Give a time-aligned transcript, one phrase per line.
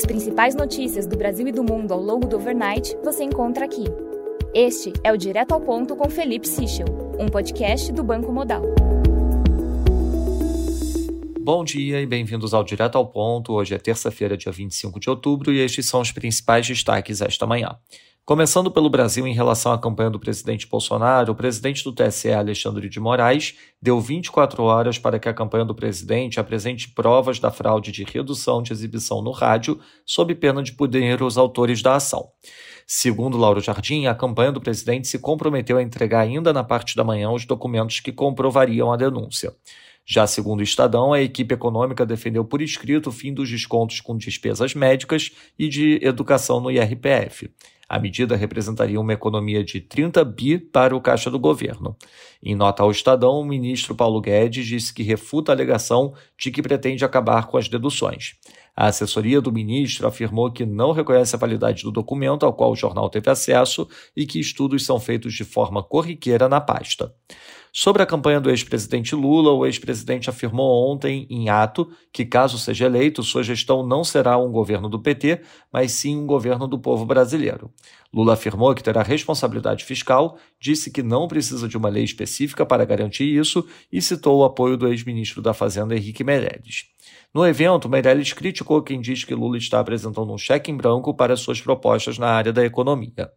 [0.00, 3.84] As principais notícias do Brasil e do mundo ao longo do overnight você encontra aqui.
[4.54, 6.86] Este é o Direto ao Ponto com Felipe Sichel,
[7.18, 8.62] um podcast do Banco Modal.
[11.38, 13.52] Bom dia e bem-vindos ao Direto ao Ponto.
[13.52, 17.76] Hoje é terça-feira, dia 25 de outubro, e estes são os principais destaques esta manhã.
[18.24, 22.88] Começando pelo Brasil em relação à campanha do presidente Bolsonaro, o presidente do TSE, Alexandre
[22.88, 27.90] de Moraes, deu 24 horas para que a campanha do presidente apresente provas da fraude
[27.90, 32.28] de redução de exibição no rádio, sob pena de punir os autores da ação.
[32.86, 37.02] Segundo Lauro Jardim, a campanha do presidente se comprometeu a entregar ainda na parte da
[37.02, 39.52] manhã os documentos que comprovariam a denúncia.
[40.06, 44.16] Já segundo o Estadão, a equipe econômica defendeu por escrito o fim dos descontos com
[44.16, 47.50] despesas médicas e de educação no IRPF.
[47.90, 51.96] A medida representaria uma economia de 30 bi para o caixa do governo.
[52.40, 56.62] Em nota ao Estadão, o ministro Paulo Guedes disse que refuta a alegação de que
[56.62, 58.36] pretende acabar com as deduções.
[58.76, 62.76] A assessoria do ministro afirmou que não reconhece a validade do documento ao qual o
[62.76, 67.12] jornal teve acesso e que estudos são feitos de forma corriqueira na pasta.
[67.72, 72.86] Sobre a campanha do ex-presidente Lula, o ex-presidente afirmou ontem, em ato, que, caso seja
[72.86, 77.06] eleito, sua gestão não será um governo do PT, mas sim um governo do povo
[77.06, 77.70] brasileiro.
[78.12, 82.84] Lula afirmou que terá responsabilidade fiscal, disse que não precisa de uma lei específica para
[82.84, 86.86] garantir isso e citou o apoio do ex-ministro da Fazenda Henrique Meirelles.
[87.32, 91.36] No evento, Meirelles criticou quem diz que Lula está apresentando um cheque em branco para
[91.36, 93.30] suas propostas na área da economia.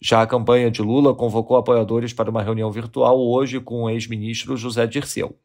[0.00, 4.56] Já a campanha de Lula convocou apoiadores para uma reunião virtual hoje com o ex-ministro
[4.56, 5.36] José Dirceu.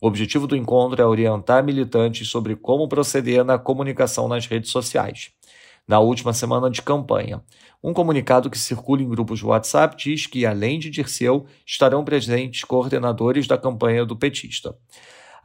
[0.00, 5.30] O objetivo do encontro é orientar militantes sobre como proceder na comunicação nas redes sociais.
[5.88, 7.42] Na última semana de campanha,
[7.82, 12.64] um comunicado que circula em grupos de WhatsApp diz que, além de Dirceu, estarão presentes
[12.64, 14.76] coordenadores da campanha do petista.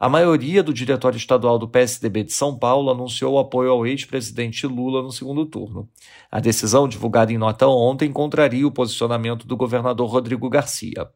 [0.00, 5.02] A maioria do diretório estadual do PSDB de São Paulo anunciou apoio ao ex-presidente Lula
[5.02, 5.88] no segundo turno.
[6.30, 11.10] A decisão, divulgada em nota ontem, contraria o posicionamento do governador Rodrigo Garcia.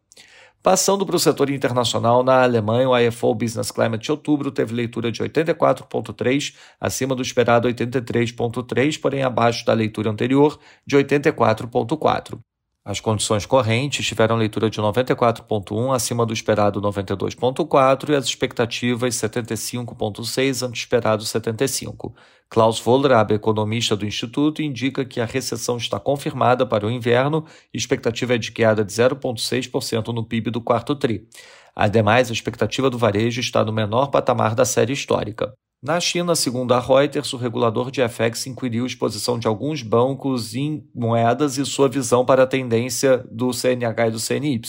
[0.60, 5.12] Passando para o setor internacional, na Alemanha, o IFO Business Climate de outubro teve leitura
[5.12, 12.37] de 84,3, acima do esperado 83,3, porém abaixo da leitura anterior de 84,4.
[12.84, 20.66] As condições correntes tiveram leitura de 94,1 acima do esperado 92,4 e as expectativas 75,6
[20.66, 22.12] ante esperado 75.
[22.50, 27.78] Klaus Wohlrab, economista do Instituto, indica que a recessão está confirmada para o inverno e
[27.78, 31.28] expectativa é de queda de 0,6% no PIB do quarto TRI.
[31.76, 35.54] Ademais, a expectativa do varejo está no menor patamar da série histórica.
[35.82, 40.54] Na China, segundo a Reuters, o regulador de FX inquiriu a exposição de alguns bancos
[40.54, 44.62] em moedas e sua visão para a tendência do CNH e do CNY.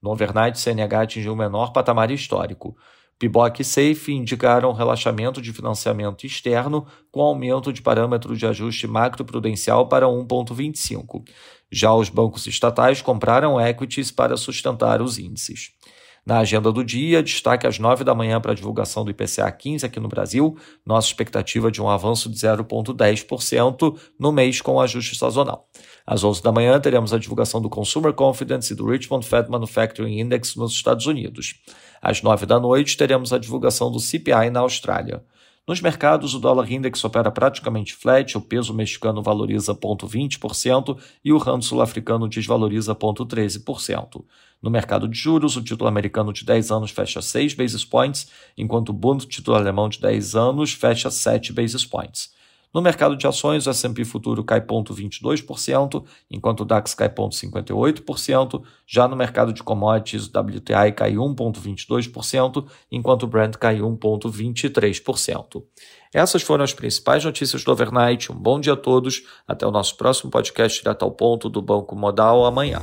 [0.00, 2.76] No overnight, o CNH atingiu o menor patamar histórico.
[3.18, 9.88] PIBOC e SAFE indicaram relaxamento de financiamento externo com aumento de parâmetro de ajuste macroprudencial
[9.88, 11.24] para 1,25.
[11.72, 15.72] Já os bancos estatais compraram equities para sustentar os índices.
[16.26, 19.86] Na agenda do dia, destaque às 9 da manhã para a divulgação do IPCA 15
[19.86, 25.68] aqui no Brasil, nossa expectativa de um avanço de 0,10% no mês com ajuste sazonal.
[26.04, 30.18] Às 11 da manhã, teremos a divulgação do Consumer Confidence e do Richmond Fed Manufacturing
[30.18, 31.60] Index nos Estados Unidos.
[32.02, 35.22] Às 9 da noite, teremos a divulgação do CPI na Austrália.
[35.68, 41.38] Nos mercados, o dólar index opera praticamente flat, o peso mexicano valoriza 0,20% e o
[41.38, 44.24] rand sul-africano desvaloriza 0,13%.
[44.62, 48.90] No mercado de juros, o título americano de 10 anos fecha 6 basis points, enquanto
[48.90, 52.35] o Bund título alemão de 10 anos fecha 7 basis points.
[52.76, 58.62] No mercado de ações, o S&P futuro cai 0,22%, enquanto o DAX cai 0,58%.
[58.86, 65.62] Já no mercado de commodities, o WTI cai 1,22%, enquanto o Brent cai 1,23%.
[66.12, 68.30] Essas foram as principais notícias do overnight.
[68.30, 69.22] Um bom dia a todos.
[69.48, 72.82] Até o nosso próximo podcast direto ao ponto do Banco Modal amanhã.